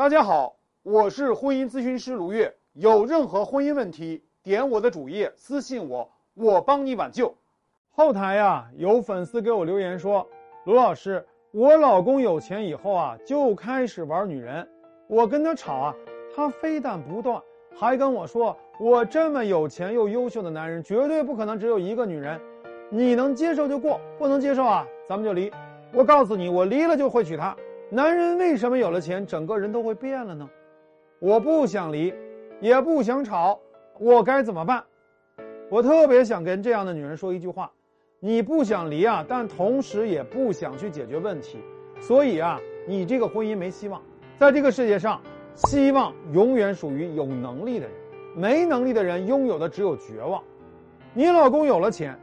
[0.00, 2.50] 大家好，我是婚姻咨询师卢月。
[2.72, 7.36] 有任何婚姻问题，点我的主页私信我，我帮你挽救。
[7.90, 10.26] 后台呀，有粉丝给我留言说
[10.64, 14.66] ：“卢老师，我老公有钱以后啊，就开始玩女人。
[15.06, 15.94] 我跟他吵啊，
[16.34, 17.38] 他非但不断，
[17.76, 22.40] 还跟我说，我这么有钱又优秀的男人，绝对不可能只有一个女人。
[22.88, 25.52] 你能接受就过，不能接受啊，咱们就离。
[25.92, 27.54] 我告诉你，我离了就会娶她。
[27.92, 30.48] 男人为什么有了钱，整个人都会变了呢？
[31.18, 32.14] 我不想离，
[32.60, 33.58] 也不想吵，
[33.98, 34.84] 我该怎么办？
[35.68, 37.68] 我特别想跟这样的女人说一句话：
[38.20, 41.58] 你不想离啊，但同时也不想去解决问题，
[42.00, 44.00] 所以啊，你这个婚姻没希望。
[44.38, 45.20] 在这个世界上，
[45.56, 47.94] 希望永远属于有能力的人，
[48.36, 50.40] 没能力的人拥有的只有绝望。
[51.12, 52.16] 你老公有了钱，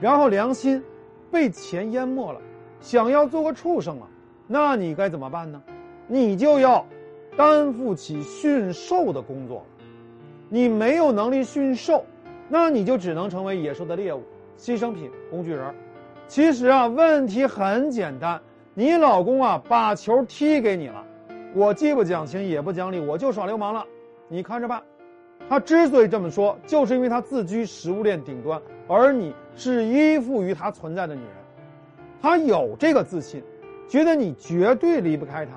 [0.00, 0.80] 然后良心
[1.28, 2.40] 被钱淹没了，
[2.80, 4.08] 想要做个畜生了。
[4.50, 5.62] 那你该怎么办呢？
[6.06, 6.84] 你就要
[7.36, 9.62] 担负起驯兽的工作。
[10.48, 12.02] 你没有能力驯兽，
[12.48, 14.22] 那你就只能成为野兽的猎物、
[14.56, 15.74] 牺牲品、工具人。
[16.26, 18.40] 其实啊，问题很简单，
[18.72, 21.04] 你老公啊把球踢给你了，
[21.54, 23.84] 我既不讲情也不讲理，我就耍流氓了，
[24.28, 24.82] 你看着办。
[25.46, 31.30] 他之所以这么说，就是因为他自居食物链顶端，而你是依附于他存在的女人，
[32.22, 33.42] 他有这个自信。
[33.88, 35.52] 觉得你绝对离不开他，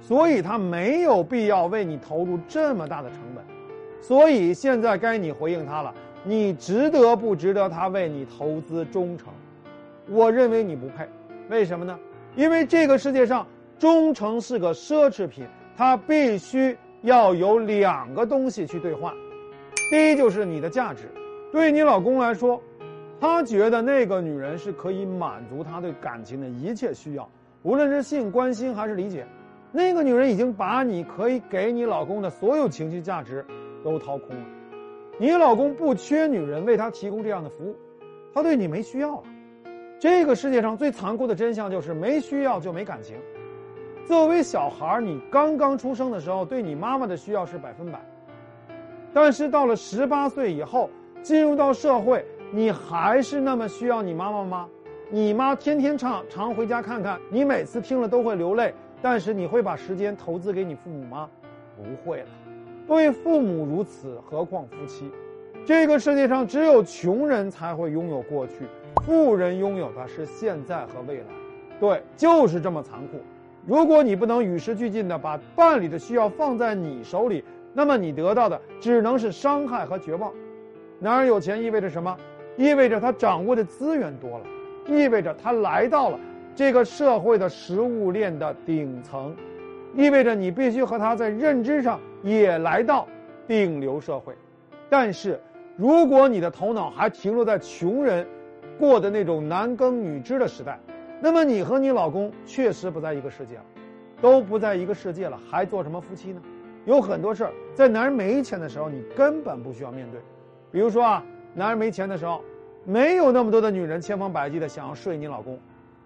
[0.00, 3.44] 所以他没有必要为你投入这么大的成本，
[4.00, 5.92] 所以现在该你回应他了。
[6.24, 9.28] 你值得不值得他为你投资忠诚？
[10.08, 11.08] 我认为你不配，
[11.48, 11.98] 为什么呢？
[12.36, 13.46] 因为这个世界上
[13.78, 15.44] 忠诚是个奢侈品，
[15.76, 19.12] 它必须要有两个东西去兑换。
[19.90, 21.10] 第一就是你的价值，
[21.50, 22.60] 对你老公来说，
[23.20, 27.28] 他觉得那个女人是可以满足他对感情的一切需要。
[27.62, 29.26] 无论是性关心还是理解，
[29.72, 33.44] 那个女人已经把你可以给你老公的所有情绪价值
[33.84, 34.42] 都掏空了。
[35.18, 37.76] 你老公不缺女人为他提供这样的服务，
[38.32, 39.22] 他对你没需要了。
[39.98, 43.16] 这个世界上最残酷的真相就是没需要就没感情。
[44.06, 48.00] 作为小孩，你刚刚出生的时候对你妈妈的需要是百分百，
[49.12, 50.88] 但是到了十八岁以后，
[51.20, 54.68] 进入到社会，你还是那么需要你妈妈吗？
[55.10, 58.74] 你妈天天唱，常回家看看，你每次听了都会流泪。
[59.00, 61.30] 但是你会把时间投资给你父母吗？
[61.76, 62.26] 不会了。
[62.86, 65.10] 对父母如此，何况夫妻？
[65.64, 68.66] 这个世界上只有穷人才会拥有过去，
[69.06, 71.24] 富人拥有的是现在和未来。
[71.80, 73.18] 对，就是这么残酷。
[73.66, 77.42] 如果你不能与时俱进的把伴侣的需要放在你手里，
[77.72, 80.30] 那么你得到的只能是伤害和绝望。
[80.98, 82.14] 男人有钱意味着什么？
[82.58, 84.44] 意味着他掌握的资源多了。
[84.88, 86.18] 意味着他来到了
[86.56, 89.36] 这个社会的食物链的顶层，
[89.94, 93.06] 意味着你必须和他在认知上也来到
[93.46, 94.34] 顶流社会。
[94.88, 95.38] 但是，
[95.76, 98.26] 如果你的头脑还停留在穷人
[98.78, 100.80] 过的那种男耕女织的时代，
[101.20, 103.64] 那么你和你老公确实不在一个世界了，
[104.22, 106.40] 都不在一个世界了，还做什么夫妻呢？
[106.86, 110.18] 有很多事儿，在男人没钱的时候，你根本不需要面对。
[110.72, 111.22] 比如说啊，
[111.54, 112.42] 男人没钱的时候。
[112.84, 115.58] 没有那么多的女人千方百计的想要睡你老公，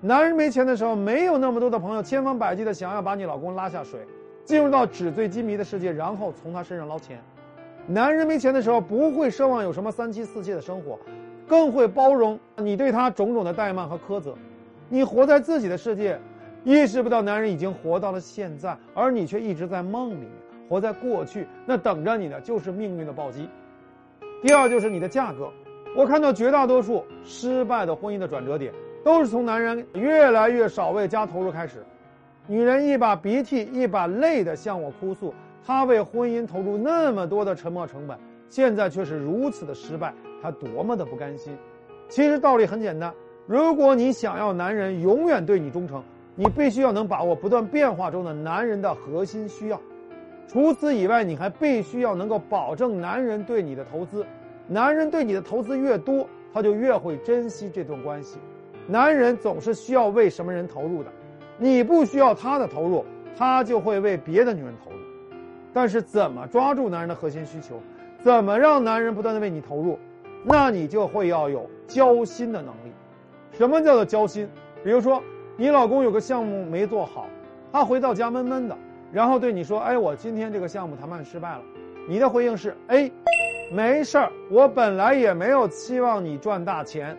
[0.00, 4.00] 男人没钱的时候，没有那么多的朋友千方百计的想要把你老公拉下水，
[4.44, 7.18] 进入到纸醉金迷的世界，然后从他身上捞钱。
[7.86, 10.98] 男人没钱的时候，不会奢望有什么三妻四妾的生活，
[11.46, 14.34] 更会包容你对他种种的怠慢和苛责。
[14.88, 16.18] 你活在自己的世界，
[16.64, 20.28] 意识不到男人已经活到了现在，而你却一直在梦里面，
[20.68, 21.46] 活在过去。
[21.64, 23.48] 那等着你的就是命运的暴击。
[24.42, 25.50] 第二就是你的价格。
[25.96, 28.70] 我看到绝大多数失败的婚姻的转折点，
[29.02, 31.82] 都是从男人越来越少为家投入开始。
[32.46, 35.32] 女人一把鼻涕一把泪的向我哭诉，
[35.66, 38.14] 她为婚姻投入那么多的沉没成本，
[38.50, 40.12] 现在却是如此的失败，
[40.42, 41.56] 她多么的不甘心。
[42.10, 43.10] 其实道理很简单，
[43.46, 46.02] 如果你想要男人永远对你忠诚，
[46.34, 49.80] 你必须要能把握不断变化中的男人的核心需要。
[50.46, 54.26] 除此以外，你还必须要能够保证男人对你的投资。
[54.68, 58.38] 男人对你的投资越多，他就越会珍惜这段关系。
[58.88, 61.10] 男人总是需要为什么人投入的，
[61.58, 63.04] 你不需要他的投入，
[63.36, 64.96] 他就会为别的女人投入。
[65.72, 67.80] 但是怎么抓住男人的核心需求，
[68.18, 69.98] 怎么让男人不断的为你投入，
[70.42, 72.92] 那你就会要有交心的能力。
[73.52, 74.48] 什么叫做交心？
[74.82, 75.22] 比如说，
[75.56, 77.26] 你老公有个项目没做好，
[77.70, 78.76] 他回到家闷闷的，
[79.12, 81.62] 然后对你说：“哎，我今天这个项目谈判失败了。”
[82.08, 83.12] 你的回应是：A。
[83.70, 87.16] 没事儿，我本来也没有期望你赚大钱。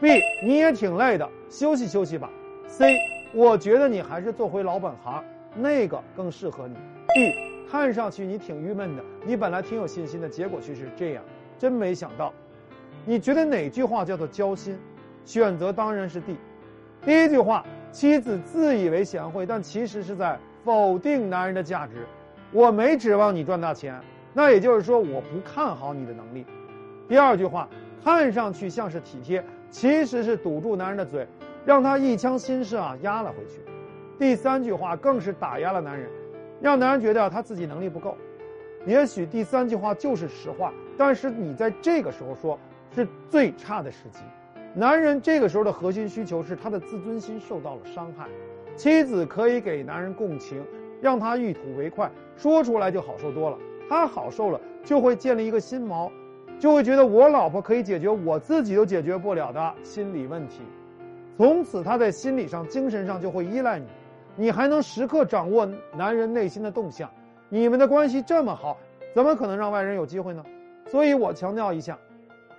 [0.00, 2.30] B，你也挺累的，休息休息吧。
[2.66, 2.96] C，
[3.34, 5.22] 我觉得你还是做回老本行，
[5.54, 6.74] 那个更适合你。
[7.14, 7.34] D，
[7.70, 11.22] 看上去你挺郁闷的，你本来挺有信心的，结果却是这样，
[11.58, 12.32] 真没想到。
[13.04, 14.78] 你觉得哪句话叫做交心？
[15.24, 16.36] 选择当然是 D。
[17.04, 22.06] 第一句话，妻子自以为贤惠，但其实是在否定男人的价值。
[22.50, 24.00] 我没指望你赚大钱，
[24.34, 26.46] 那也就是说我不看好你的能力。
[27.08, 27.68] 第二句话，
[28.02, 31.26] 看上去像是体贴，其实是堵住男人的嘴，
[31.64, 33.60] 让他一腔心事啊压了回去。
[34.18, 36.08] 第三句话更是打压了男人，
[36.60, 38.16] 让男人觉得他自己能力不够。
[38.86, 42.58] 也许第三句话就是实话，但是你在这个时候说，
[42.94, 44.20] 是最差的时机。
[44.74, 48.26] 男人这个时候的核心需求是他的自尊心受到了伤害，
[48.74, 50.64] 妻子可以给男人共情，
[51.00, 53.58] 让他一吐为快，说出来就好受多了。
[53.88, 56.10] 他好受了，就会建立一个心锚，
[56.58, 60.60] 就会觉得我老婆可以解决我自己都解决不了的心理问题，
[61.36, 63.86] 从此他在心理上、精神上就会依赖你，
[64.36, 67.10] 你还能时刻掌握男人内心的动向，
[67.48, 68.76] 你们的关系这么好，
[69.14, 70.42] 怎么可能让外人有机会呢？
[70.86, 71.98] 所以我强调一下。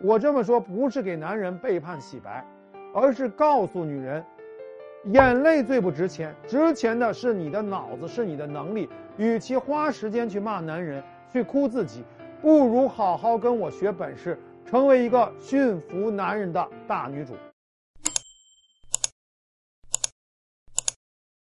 [0.00, 2.46] 我这么说不是给男人背叛洗白，
[2.94, 4.24] 而是告诉女人，
[5.06, 8.88] 眼泪最不值钱，值钱的是你的脑子，是你的能力。
[9.18, 12.04] 与其花时间去骂男人，去哭自己，
[12.40, 17.34] 不如好好跟我学本事，成为一个驯服男人的大女主。